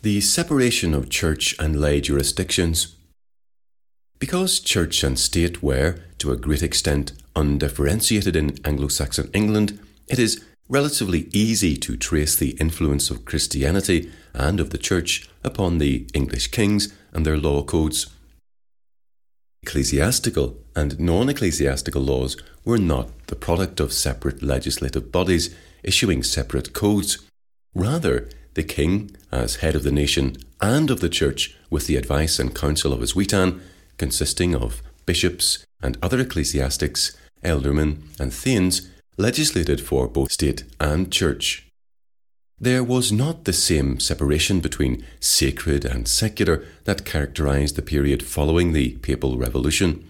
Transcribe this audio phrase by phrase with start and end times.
[0.00, 2.94] The separation of church and lay jurisdictions.
[4.20, 10.20] Because church and state were, to a great extent, undifferentiated in Anglo Saxon England, it
[10.20, 16.06] is relatively easy to trace the influence of Christianity and of the Church upon the
[16.14, 18.06] English kings and their law codes.
[19.64, 25.52] Ecclesiastical and non ecclesiastical laws were not the product of separate legislative bodies
[25.82, 27.18] issuing separate codes.
[27.74, 28.28] Rather,
[28.58, 32.56] the king, as head of the nation and of the church, with the advice and
[32.56, 33.62] counsel of his witan,
[33.98, 41.68] consisting of bishops and other ecclesiastics, ealdormen, and thanes, legislated for both state and church.
[42.60, 48.72] There was not the same separation between sacred and secular that characterized the period following
[48.72, 50.04] the Papal Revolution.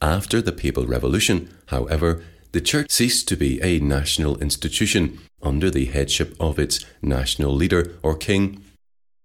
[0.00, 2.22] After the Papal Revolution, however,
[2.54, 7.98] the Church ceased to be a national institution under the headship of its national leader
[8.00, 8.62] or king.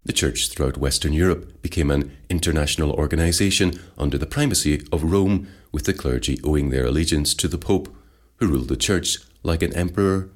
[0.04, 5.84] The Church throughout Western Europe became an international organization under the primacy of Rome, with
[5.84, 7.96] the clergy owing their allegiance to the Pope,
[8.38, 10.32] who ruled the Church like an emperor.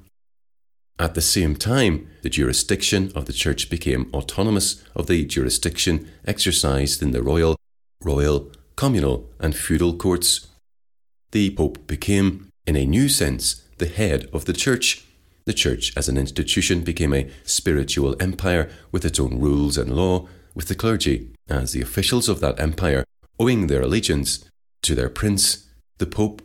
[0.96, 7.02] At the same time, the jurisdiction of the Church became autonomous of the jurisdiction exercised
[7.02, 7.56] in the royal,
[8.00, 10.46] royal, communal, and feudal courts.
[11.32, 15.04] The Pope became, in a new sense, the head of the Church.
[15.44, 20.26] The Church as an institution became a spiritual empire with its own rules and law,
[20.54, 23.04] with the clergy as the officials of that empire
[23.38, 24.44] owing their allegiance
[24.82, 26.42] to their prince, the Pope.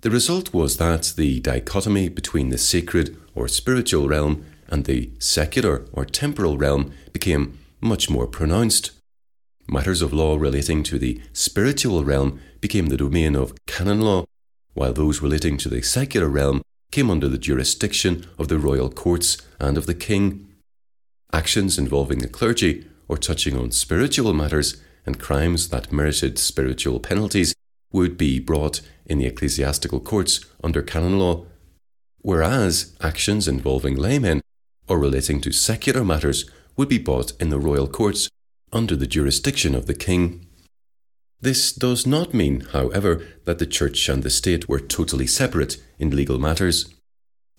[0.00, 5.84] The result was that the dichotomy between the sacred or spiritual realm and the secular
[5.92, 8.92] or temporal realm became much more pronounced.
[9.68, 14.24] Matters of law relating to the spiritual realm became the domain of canon law,
[14.74, 19.36] while those relating to the secular realm came under the jurisdiction of the royal courts
[19.60, 20.48] and of the king.
[21.32, 27.54] Actions involving the clergy or touching on spiritual matters and crimes that merited spiritual penalties
[27.92, 31.46] would be brought in the ecclesiastical courts under canon law,
[32.20, 34.40] whereas actions involving laymen
[34.86, 38.28] or relating to secular matters would be brought in the royal courts
[38.72, 40.46] under the jurisdiction of the king.
[41.40, 46.10] This does not mean, however, that the church and the state were totally separate in
[46.10, 46.92] legal matters.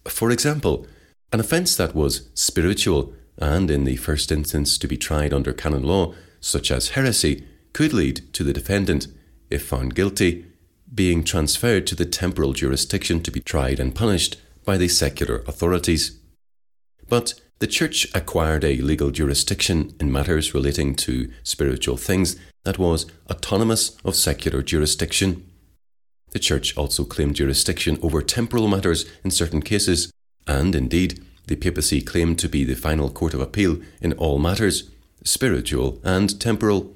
[0.05, 0.85] For example,
[1.31, 5.83] an offence that was spiritual and in the first instance to be tried under canon
[5.83, 9.07] law, such as heresy, could lead to the defendant,
[9.49, 10.45] if found guilty,
[10.93, 16.19] being transferred to the temporal jurisdiction to be tried and punished by the secular authorities.
[17.07, 23.05] But the Church acquired a legal jurisdiction in matters relating to spiritual things that was
[23.29, 25.45] autonomous of secular jurisdiction.
[26.31, 30.11] The Church also claimed jurisdiction over temporal matters in certain cases,
[30.47, 34.89] and indeed, the papacy claimed to be the final court of appeal in all matters,
[35.23, 36.95] spiritual and temporal.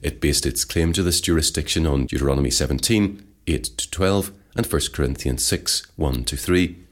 [0.00, 4.82] It based its claim to this jurisdiction on Deuteronomy 17, 8 to 12, and 1
[4.94, 6.85] Corinthians 6, 1 to 3.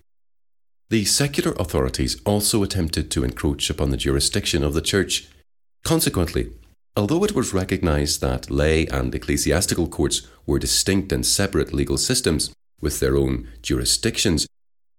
[0.91, 5.29] The secular authorities also attempted to encroach upon the jurisdiction of the Church.
[5.83, 6.53] Consequently,
[6.97, 12.55] although it was recognized that lay and ecclesiastical courts were distinct and separate legal systems
[12.81, 14.47] with their own jurisdictions,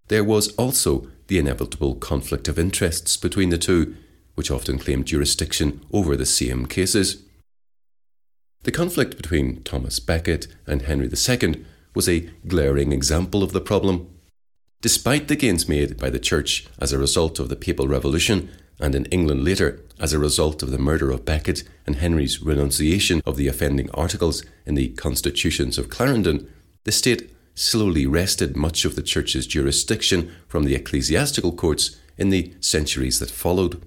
[0.07, 3.96] there was also the inevitable conflict of interests between the two,
[4.35, 7.23] which often claimed jurisdiction over the same cases.
[8.63, 14.09] The conflict between Thomas Becket and Henry II was a glaring example of the problem.
[14.81, 18.50] Despite the gains made by the Church as a result of the Papal Revolution,
[18.80, 23.22] and in England later as a result of the murder of Becket and Henry's renunciation
[23.25, 26.52] of the offending articles in the constitutions of Clarendon,
[26.84, 32.53] the state slowly wrested much of the Church's jurisdiction from the ecclesiastical courts in the
[32.59, 33.81] centuries that followed.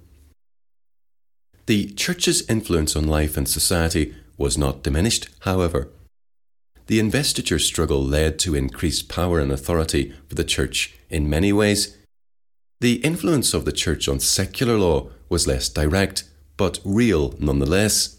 [1.67, 5.89] The Church's influence on life and society was not diminished, however.
[6.89, 11.95] The investiture struggle led to increased power and authority for the Church in many ways.
[12.81, 16.23] The influence of the Church on secular law was less direct,
[16.57, 18.17] but real nonetheless.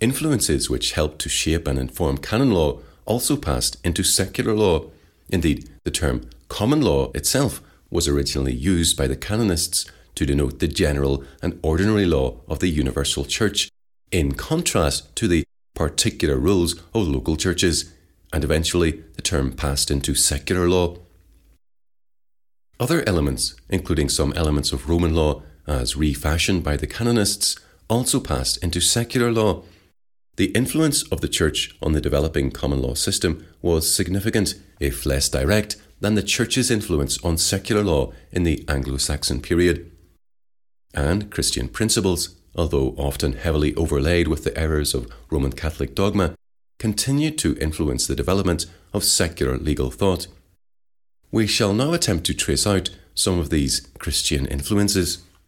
[0.00, 4.86] Influences which helped to shape and inform canon law also passed into secular law.
[5.28, 7.60] Indeed, the term common law itself
[7.90, 9.84] was originally used by the canonists
[10.14, 13.68] to denote the general and ordinary law of the universal church
[14.10, 15.44] in contrast to the
[15.80, 17.90] particular rules of local churches,
[18.34, 20.98] and eventually the term passed into secular law.
[22.78, 28.62] Other elements, including some elements of Roman law as refashioned by the canonists, also passed
[28.62, 29.62] into secular law.
[30.36, 35.30] The influence of the Church on the developing common law system was significant, if less
[35.30, 39.90] direct, than the Church's influence on secular law in the Anglo Saxon period.
[40.92, 46.34] and Christian principles, although often heavily overlaid with the errors of Roman Catholic dogma,
[46.78, 50.26] continued to influence the development of secular legal thought.
[51.30, 55.22] We shall now attempt to trace out some of these Christian influences.